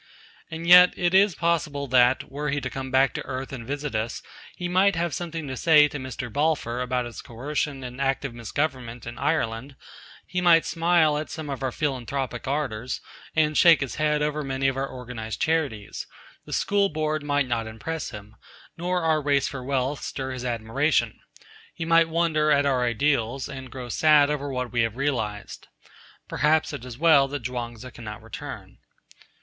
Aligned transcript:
And 0.49 0.65
yet 0.65 0.95
it 0.97 1.13
is 1.13 1.35
possible 1.35 1.85
that, 1.89 2.31
were 2.31 2.49
he 2.49 2.59
to 2.61 2.71
come 2.71 2.89
back 2.89 3.13
to 3.13 3.23
earth 3.23 3.53
and 3.53 3.67
visit 3.67 3.93
us, 3.93 4.23
he 4.55 4.67
might 4.67 4.95
have 4.95 5.13
something 5.13 5.47
to 5.47 5.55
say 5.55 5.87
to 5.87 5.99
Mr. 5.99 6.33
Balfour 6.33 6.81
about 6.81 7.05
his 7.05 7.21
coercion 7.21 7.83
and 7.83 8.01
active 8.01 8.33
misgovernment 8.33 9.05
in 9.05 9.19
Ireland; 9.19 9.75
he 10.25 10.41
might 10.41 10.65
smile 10.65 11.19
at 11.19 11.29
some 11.29 11.51
of 11.51 11.61
our 11.61 11.71
philanthropic 11.71 12.47
ardours, 12.47 12.99
and 13.35 13.55
shake 13.55 13.81
his 13.81 13.93
head 13.97 14.23
over 14.23 14.41
many 14.43 14.67
of 14.67 14.75
our 14.75 14.91
organised 14.91 15.39
charities; 15.39 16.07
the 16.45 16.51
School 16.65 16.89
Board 16.89 17.21
might 17.21 17.47
not 17.47 17.67
impress 17.67 18.09
him, 18.09 18.35
nor 18.75 19.03
our 19.03 19.21
race 19.21 19.47
for 19.49 19.63
wealth 19.63 20.01
stir 20.01 20.31
his 20.31 20.43
admiration; 20.43 21.19
he 21.75 21.85
might 21.85 22.09
wonder 22.09 22.49
at 22.49 22.65
our 22.65 22.83
ideals, 22.83 23.47
and 23.47 23.69
grow 23.71 23.87
sad 23.87 24.31
over 24.31 24.51
what 24.51 24.71
we 24.71 24.81
have 24.81 24.95
realised. 24.97 25.67
Perhaps 26.27 26.73
it 26.73 26.85
is 26.85 26.97
well 26.97 27.27
that 27.27 27.43
Chuang 27.43 27.75
Tzu 27.75 27.91
cannot 27.91 28.23
return. 28.23 28.79